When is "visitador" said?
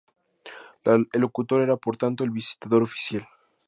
2.31-2.81